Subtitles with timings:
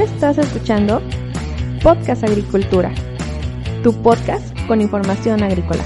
[0.00, 1.00] Estás escuchando
[1.82, 2.94] Podcast Agricultura,
[3.82, 5.82] tu podcast con información agrícola.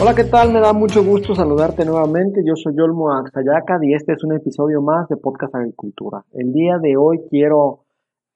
[0.00, 0.52] Hola, ¿qué tal?
[0.52, 2.42] Me da mucho gusto saludarte nuevamente.
[2.44, 6.24] Yo soy Olmo Axayaca y este es un episodio más de Podcast Agricultura.
[6.32, 7.85] El día de hoy quiero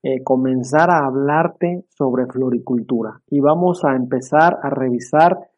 [0.02, 5.50] eh, comenzar a hablarte sobre floricultura y vamos a empezar a revisar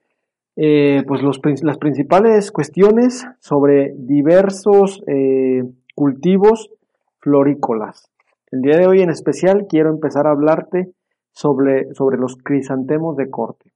[0.56, 5.62] eh, pues los, las principales cuestiones sobre diversos eh,
[5.94, 6.70] cultivos
[7.20, 8.10] florícolas.
[8.50, 10.90] El día de hoy en especial quiero empezar a hablarte
[11.30, 13.70] sobre, sobre los crisantemos de corte.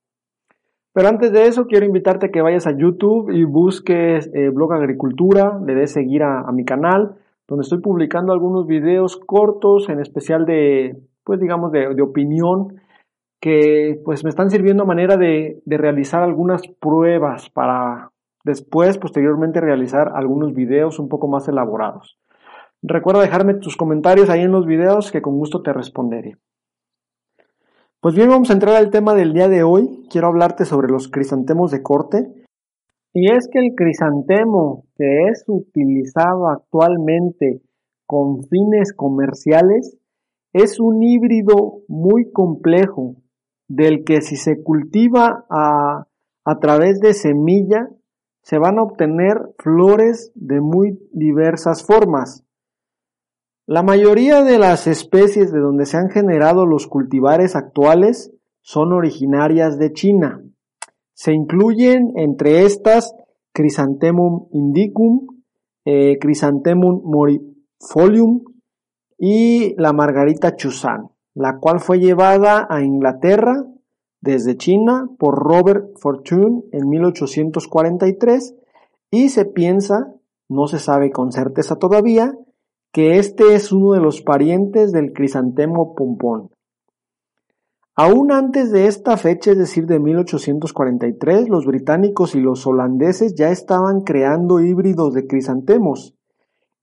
[0.93, 5.60] Pero antes de eso, quiero invitarte a que vayas a YouTube y busques Blog Agricultura,
[5.65, 7.15] le des seguir a, mi canal,
[7.48, 12.80] donde estoy publicando algunos videos cortos, en especial de, pues digamos, de, opinión,
[13.40, 18.10] que pues me están sirviendo a manera de, de realizar algunas pruebas para
[18.45, 22.18] después, posteriormente, realizar algunos videos un poco más elaborados.
[22.82, 26.37] Recuerda dejarme tus comentarios ahí en los videos que con gusto te responderé.
[28.01, 30.06] Pues bien, vamos a entrar al tema del día de hoy.
[30.10, 32.46] Quiero hablarte sobre los crisantemos de corte.
[33.18, 37.62] Y es que el crisantemo que es utilizado actualmente
[38.04, 39.96] con fines comerciales
[40.52, 43.16] es un híbrido muy complejo
[43.68, 46.04] del que si se cultiva a,
[46.60, 47.88] través de semilla
[48.42, 52.44] se van a obtener flores de muy diversas formas.
[53.66, 59.78] La mayoría de las especies de donde se han generado los cultivares actuales son originarias
[59.78, 60.42] de China.
[61.16, 63.14] Se incluyen entre estas
[63.54, 65.26] Chrysanthemum indicum,
[65.86, 66.19] eh,
[66.75, 68.44] morifolium
[69.16, 73.65] y la Margarita Chusan, la cual fue llevada a Inglaterra
[74.21, 78.55] desde China por Robert Fortune en 1843
[79.10, 80.12] y se piensa,
[80.50, 82.34] no se sabe con certeza todavía,
[82.93, 86.50] que este es uno de los parientes del crisantemo pompón.
[87.99, 93.51] Aún antes de esta fecha, es decir, de 1843, los británicos y los holandeses ya
[93.51, 96.15] estaban creando híbridos de crisantemos.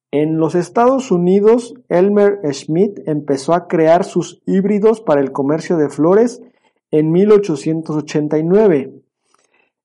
[0.10, 5.90] En los Estados Unidos, Elmer Schmidt empezó a crear sus híbridos para el comercio de
[5.90, 6.42] flores
[6.90, 9.04] en 1889.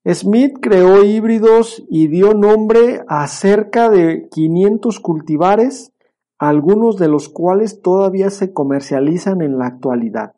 [0.06, 5.92] Smith creó híbridos y dio nombre a cerca de 500 cultivares
[6.38, 10.32] algunos de los cuales todavía se comercializan en la actualidad.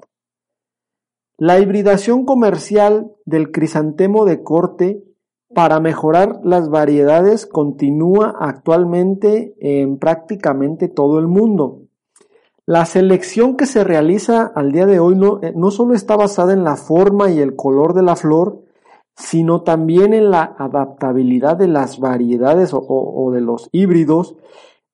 [1.41, 5.03] La hibridación comercial del crisantemo de corte
[5.55, 11.81] para mejorar las variedades continúa actualmente en prácticamente todo el mundo.
[12.67, 16.53] La selección que se realiza al día de hoy no, eh, no solo está basada
[16.53, 18.61] en la forma y el color de la flor,
[19.17, 24.37] sino también en la adaptabilidad de las variedades o, de los híbridos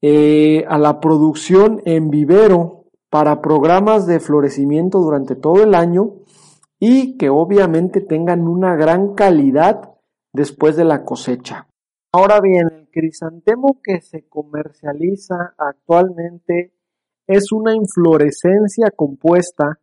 [0.00, 6.14] eh, a la producción en vivero para programas de florecimiento durante todo el año
[6.78, 9.94] y que obviamente tengan una gran calidad
[10.32, 11.68] después de la cosecha.
[12.12, 16.72] Ahora bien, el crisantemo que se comercializa actualmente
[17.26, 19.80] es una inflorescencia compuesta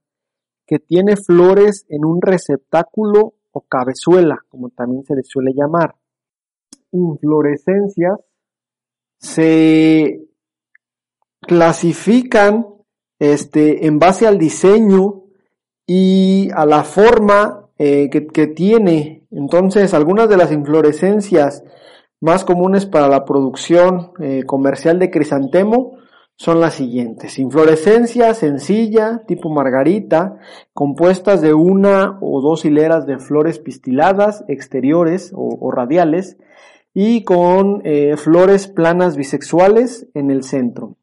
[0.66, 5.96] que tiene flores en un receptáculo o cabezuela, como también se le suele llamar.
[6.92, 8.20] Inflorescencias
[9.18, 10.28] se
[11.42, 12.73] clasifican
[13.32, 15.24] este, en base al diseño
[15.86, 19.26] y a la forma eh, que, tiene.
[19.32, 21.64] Entonces, algunas de las inflorescencias
[22.22, 25.98] más comunes para la producción eh, comercial de crisantemo
[26.36, 27.40] son las siguientes.
[27.40, 30.38] Inflorescencia sencilla, tipo margarita,
[30.74, 36.38] compuestas de una o dos hileras de flores pistiladas exteriores o radiales,
[36.94, 40.96] y con eh, flores planas bisexuales en el centro.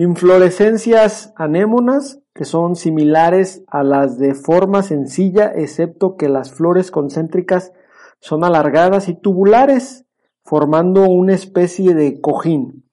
[0.00, 7.74] Inflorescencias anémonas que son similares a las de forma sencilla excepto que las flores concéntricas
[8.18, 10.06] son alargadas y tubulares
[10.42, 12.86] formando una especie de cojín.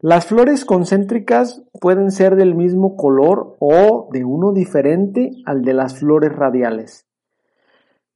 [0.00, 5.98] Las flores concéntricas pueden ser del mismo color o de uno diferente al de las
[5.98, 7.06] flores radiales.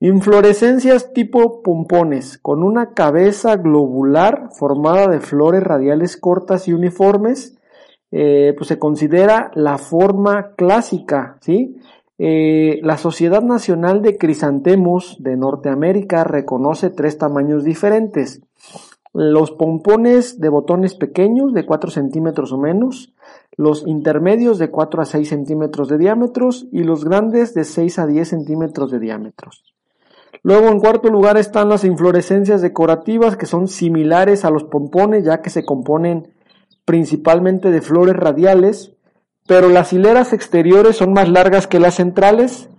[0.00, 7.57] Inflorescencias tipo pompones, con una cabeza globular formada de flores radiales cortas y uniformes,
[8.10, 11.76] eh, pues se considera la forma clásica, ¿sí?
[12.18, 18.42] Eh, la Sociedad Nacional de Crisantemos de Norteamérica reconoce tres tamaños diferentes.
[19.14, 23.14] los pompones de botones pequeños de 4 centímetros o menos,
[23.56, 28.06] los intermedios de 4 a 6 centímetros de diámetros y los grandes de 6 a
[28.06, 29.74] 10 centímetros de diámetros.
[30.42, 35.40] Luego en cuarto lugar están las inflorescencias decorativas que son similares a los pompones ya
[35.40, 36.28] que se componen
[36.88, 38.94] principalmente de flores radiales,
[39.46, 42.70] pero las hileras exteriores son más largas que las centrales,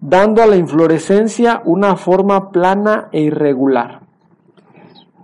[0.00, 4.00] dando a la inflorescencia una forma plana e irregular.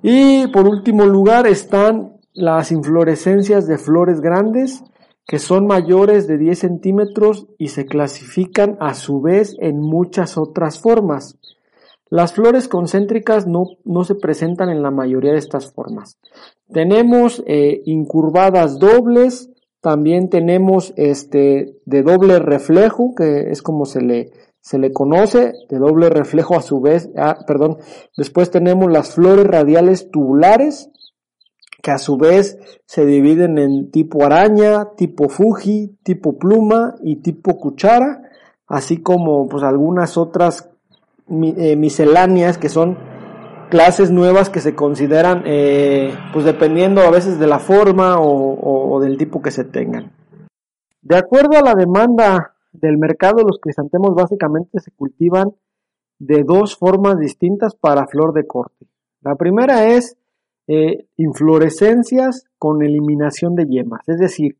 [0.05, 4.85] Y por último lugar están las inflorescencias de flores grandes
[5.27, 10.81] que son mayores de 10 centímetros y se clasifican a su vez en muchas otras
[10.81, 11.41] formas.
[12.11, 16.19] Las flores concéntricas no, no, se presentan en la mayoría de estas formas.
[16.73, 19.51] Tenemos eh, incurvadas dobles,
[19.81, 25.79] también tenemos este de doble reflejo, que es como se le, se le conoce, de
[25.79, 27.79] doble reflejo a su vez, ah, perdón,
[28.17, 30.91] después tenemos las flores radiales tubulares,
[31.83, 37.57] que a su vez se dividen en tipo araña, tipo fuji, tipo pluma y tipo
[37.59, 38.23] cuchara,
[38.67, 40.68] así como pues algunas otras
[41.31, 42.97] eh, misceláneas que son
[43.69, 49.19] clases nuevas que se consideran, eh, pues dependiendo a veces de la forma o, del
[49.19, 50.11] tipo que se tengan.
[51.03, 55.55] De acuerdo a la demanda del mercado, los crisantemos básicamente se cultivan
[56.19, 58.87] de dos formas distintas para flor de corte.
[59.21, 60.17] La primera es
[60.67, 64.57] eh, inflorescencias con eliminación de yemas, es decir,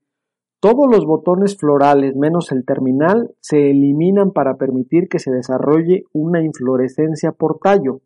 [0.61, 6.43] todos los botones florales menos el terminal se eliminan para permitir que se desarrolle una
[6.43, 8.01] inflorescencia por tallo.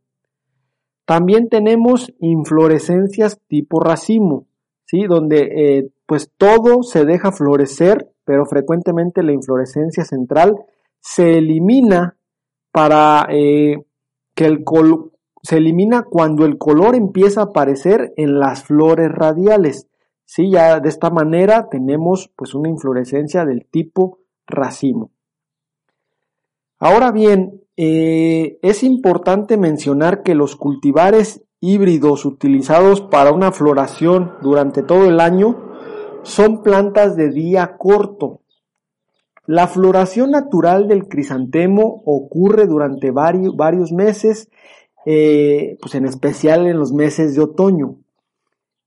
[1.05, 4.47] También tenemos inflorescencias tipo racimo,
[4.85, 5.05] ¿sí?
[5.07, 10.55] donde eh, pues todo se deja florecer, pero frecuentemente la inflorescencia central
[11.01, 12.17] se elimina
[12.71, 13.85] para eh,
[14.35, 14.65] que el
[15.43, 19.89] se elimina cuando el color empieza a aparecer en las flores radiales.
[20.35, 25.11] Sí, ya de esta manera tenemos pues una inflorescencia del tipo racimo.
[26.79, 34.83] Ahora bien, eh, es importante mencionar que los cultivares híbridos utilizados para una floración durante
[34.83, 35.71] todo el año
[36.23, 38.41] son plantas de día corto.
[39.45, 44.49] La floración natural del crisantemo ocurre durante varios, meses,
[45.05, 47.99] eh, pues en especial en los meses de otoño.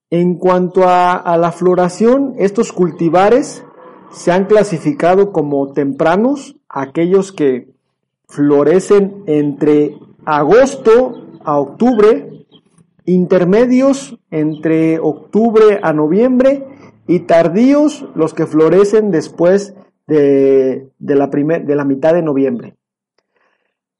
[0.09, 3.63] En cuanto a, la floración, estos cultivares
[4.11, 7.73] se han clasificado como tempranos, aquellos que
[8.27, 12.45] florecen entre agosto a octubre,
[13.05, 16.65] intermedios entre octubre a noviembre
[17.07, 19.75] y tardíos los que florecen después
[20.07, 22.75] de, la, de la mitad de noviembre.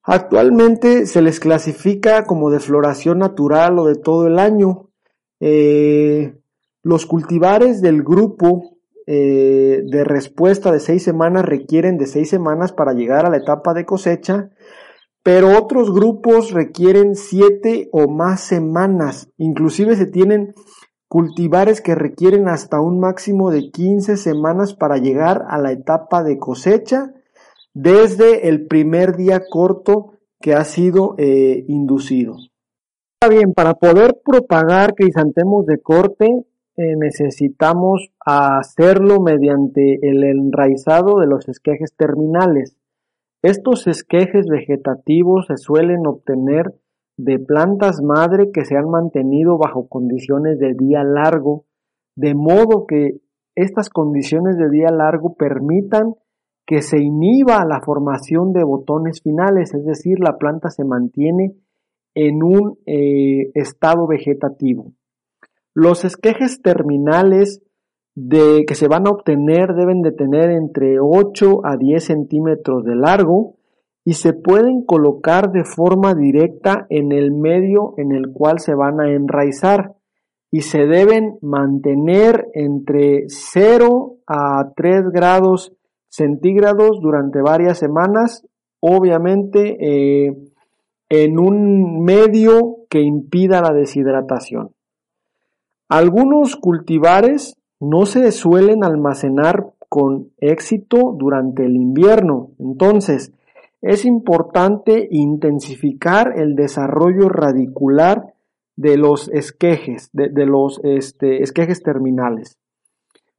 [0.03, 4.84] Actualmente se les clasifica como de floración natural o de todo el año,
[5.47, 6.33] eh,
[6.81, 12.93] los cultivares del grupo eh, de respuesta de seis semanas requieren de seis semanas para
[12.93, 14.49] llegar a la etapa de cosecha,
[15.21, 19.29] pero otros grupos requieren siete o más semanas.
[19.37, 20.55] Inclusive se tienen
[21.07, 26.39] cultivares que requieren hasta un máximo de 15 semanas para llegar a la etapa de
[26.39, 27.13] cosecha
[27.75, 32.35] desde el primer día corto que ha sido eh, inducido
[33.27, 36.45] bien, para poder propagar crisantemos de corte
[36.77, 42.75] eh, necesitamos hacerlo mediante el enraizado de los esquejes terminales.
[43.41, 46.73] Estos esquejes vegetativos se suelen obtener
[47.17, 51.65] de plantas madre que se han mantenido bajo condiciones de día largo,
[52.17, 53.21] de modo que
[53.55, 56.15] estas condiciones de día largo permitan
[56.65, 61.55] que se inhiba la formación de botones finales, es decir, la planta se mantiene
[62.15, 64.93] en un eh, estado vegetativo.
[65.73, 67.61] Los esquejes terminales
[68.15, 73.57] que se van a obtener deben de tener entre 8 a 10 centímetros de largo
[74.05, 79.01] y se pueden colocar de forma directa en el medio en el cual se van
[79.01, 79.95] a enraizar
[80.49, 85.73] y se deben mantener entre 0 a 3 grados
[86.07, 88.47] centígrados durante varias semanas.
[88.79, 90.33] Obviamente, eh,
[91.23, 94.71] en un medio que impida la deshidratación.
[95.87, 103.31] Algunos cultivares no se suelen almacenar con éxito durante el invierno, entonces
[103.81, 108.33] es importante intensificar el desarrollo radicular
[108.75, 112.57] de los esquejes, de, los este, esquejes terminales.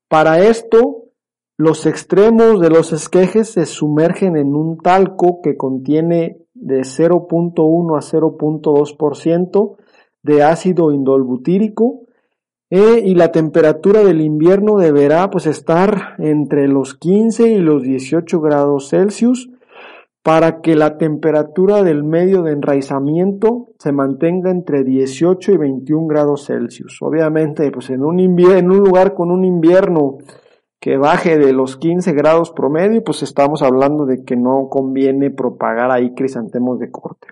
[0.08, 1.06] Para esto,
[1.58, 8.00] los extremos de los esquejes se sumergen en un talco que contiene de 0.1 a
[8.00, 9.76] 0.2%
[10.22, 12.06] de ácido indolbutírico
[12.68, 18.40] eh, y la temperatura del invierno deberá pues estar entre los 15 y los 18
[18.40, 19.48] grados Celsius
[20.26, 26.46] para que la temperatura del medio de enraizamiento se mantenga entre 18 y 21 grados
[26.46, 26.98] Celsius.
[27.00, 30.18] Obviamente, pues en un, en un lugar con un invierno
[30.80, 35.90] que baje de los 15 grados promedio, pues estamos hablando de que no conviene propagar
[35.90, 37.28] ahí crisantemos de corte.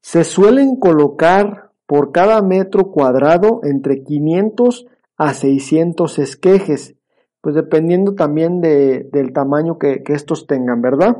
[0.00, 6.96] Se suelen colocar por cada metro cuadrado entre 500 a 600 esquejes,
[7.40, 11.16] pues dependiendo también de, del tamaño que, que estos tengan, ¿verdad?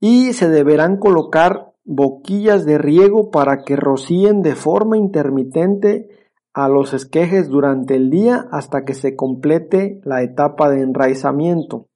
[0.00, 6.08] y se deberán colocar boquillas de riego para que rocíen de forma intermitente
[6.56, 11.88] a los esquejes durante el día hasta que se complete la etapa de enraizamiento.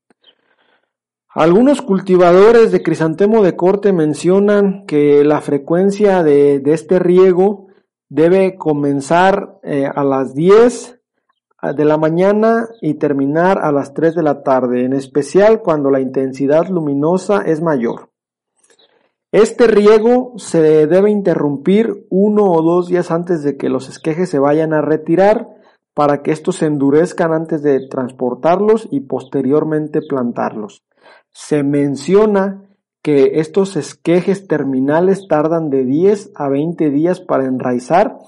[1.30, 7.68] Algunos cultivadores de crisantemo de corte mencionan que la frecuencia de, este riego
[8.10, 11.00] debe comenzar eh, a las 10
[11.74, 16.00] de la mañana y terminar a las 3 de la tarde, en especial cuando la
[16.00, 18.09] intensidad luminosa es mayor.
[19.32, 24.38] Este riego se debe interrumpir uno o dos días antes de que los esquejes se
[24.38, 25.48] vayan a retirar
[25.94, 30.84] para que estos se endurezcan antes de transportarlos y posteriormente plantarlos.
[31.30, 32.64] Se menciona
[33.02, 38.18] que estos esquejes terminales tardan de 10 a 20 días para enraizar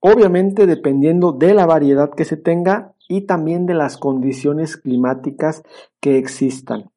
[0.00, 5.62] obviamente dependiendo de la variedad que se tenga y también de las condiciones climáticas
[6.00, 6.90] que existan.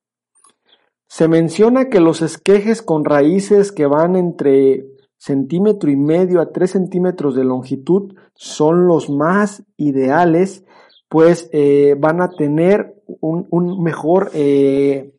[1.08, 4.86] Se menciona que los esquejes con raíces que van entre
[5.18, 10.66] centímetro y medio a 3 centímetros de longitud son los más ideales,
[11.08, 15.14] pues eh, van a tener un, mejor eh,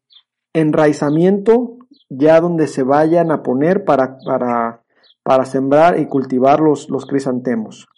[0.53, 4.85] enraizamiento ya donde se vayan a poner para, para
[5.25, 7.89] para sembrar y cultivar los, crisantemos.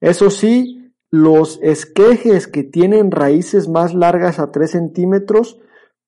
[0.00, 5.58] Eso sí, los esquejes que tienen raíces más largas a 3 centímetros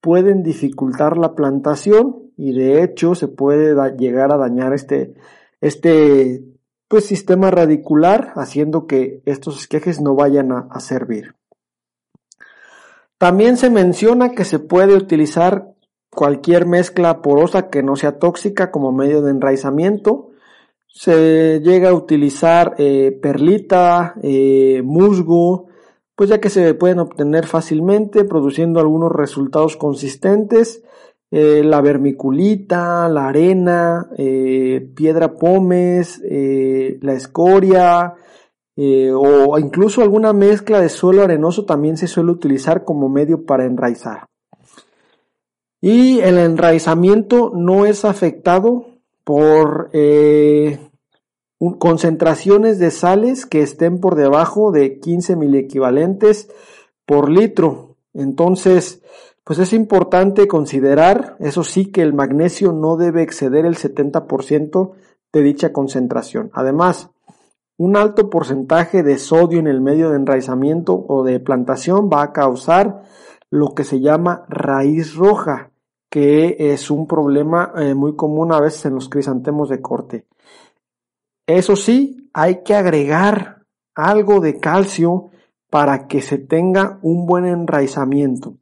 [0.01, 5.15] pueden dificultar la plantación y de hecho se puede llegar a dañar este,
[5.61, 6.43] este
[6.89, 11.35] pues, sistema radicular haciendo que estos esquejes no vayan a servir.
[13.19, 15.75] También se menciona que se puede utilizar
[16.11, 20.31] cualquier mezcla porosa que no sea tóxica como medio de enraizamiento.
[20.87, 25.69] Se llega a utilizar eh, perlita, eh, musgo,
[26.21, 30.83] pues ya que se pueden obtener fácilmente produciendo algunos resultados consistentes.
[31.31, 34.11] Eh, la vermiculita, la arena,
[34.95, 38.17] piedra pómez, la escoria,
[38.77, 44.27] o incluso alguna mezcla de suelo arenoso también se suele utilizar como medio para enraizar.
[45.81, 48.85] Y el enraizamiento no es afectado
[49.25, 50.90] por eh,
[51.79, 56.51] concentraciones de sales que estén por debajo de 15 miliequivalentes
[57.05, 57.97] por litro.
[58.15, 59.03] Entonces,
[59.45, 64.93] pues es importante considerar, eso sí, que el magnesio no debe exceder el 70%
[65.33, 66.51] de dicha concentración.
[66.55, 67.11] Además,
[67.77, 72.33] un alto porcentaje de sodio en el medio de enraizamiento o de plantación va a
[72.33, 73.03] causar
[73.51, 75.71] lo que se llama raíz roja,
[76.09, 80.27] que es un problema eh, muy común a veces en los crisantemos de corte.
[81.57, 83.65] Eso sí, hay que agregar
[83.95, 85.31] algo de calcio
[85.69, 88.57] para que se tenga un buen enraizamiento.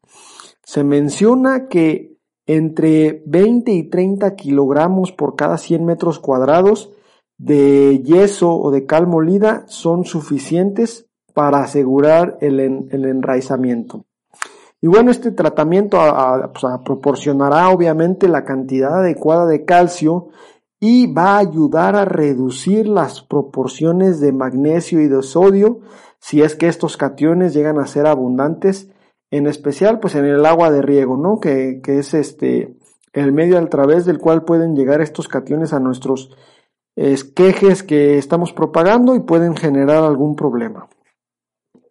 [0.63, 2.17] Se menciona que
[2.47, 6.91] entre 20 y 30 kilogramos por cada 100 metros cuadrados
[7.37, 14.07] de yeso o de cal molida son suficientes para asegurar el, enraizamiento.
[14.81, 15.99] Y bueno, este tratamiento
[16.59, 20.29] pues, proporcionará obviamente la cantidad adecuada de calcio
[20.81, 25.81] y va a ayudar a reducir las proporciones de magnesio y de sodio
[26.21, 28.91] si es que estos cationes llegan a ser abundantes,
[29.31, 31.41] en especial pues en el agua de riego, ¿no?
[31.41, 32.77] Que, que es este
[33.13, 36.31] el medio a través del cual pueden llegar estos cationes a nuestros
[36.95, 40.89] esquejes que estamos propagando y pueden generar algún problema.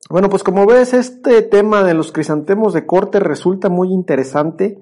[0.09, 4.81] Bueno, pues como ves, este tema de los crisantemos de corte resulta muy interesante.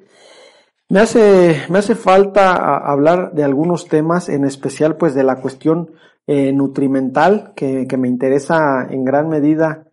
[0.87, 5.91] Me hace, me hace falta hablar de algunos temas, en especial pues de la cuestión
[6.27, 9.87] eh, nutrimental, que, que me interesa en gran medida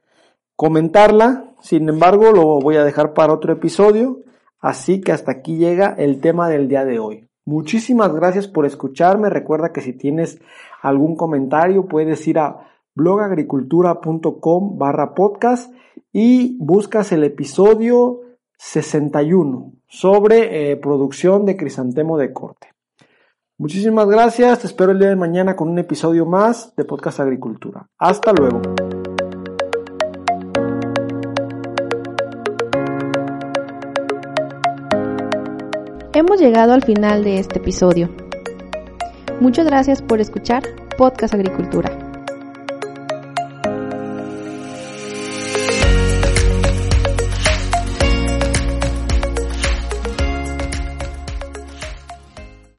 [0.55, 1.55] comentarla.
[1.61, 4.21] Sin embargo, lo voy a dejar para otro episodio.
[4.61, 7.29] Así que hasta aquí llega el tema del día de hoy.
[7.45, 9.29] Muchísimas gracias por escucharme.
[9.29, 10.41] Recuerda que si tienes
[10.81, 15.73] algún comentario puedes ir a blogagricultura.com barra podcast
[16.13, 18.22] y buscas el episodio
[18.65, 22.69] 61 sobre eh, producción de crisantemo de corte.
[23.59, 27.89] Muchísimas gracias, te espero el día de mañana con un episodio más de Podcast Agricultura.
[27.99, 28.63] Hasta luego.
[36.15, 38.11] Hemos llegado al final de este episodio.
[39.41, 40.63] Muchas gracias por escuchar
[40.97, 42.02] Podcast Agricultura.